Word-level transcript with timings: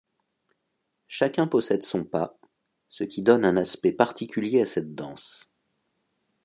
Chacun 1.05 1.45
possède 1.45 1.83
son 1.83 2.05
pas, 2.05 2.35
ce 2.89 3.03
qui 3.03 3.21
donne 3.21 3.45
un 3.45 3.55
aspect 3.55 3.91
particulier 3.91 4.61
à 4.63 4.65
cette 4.65 4.95
danse. 4.95 5.47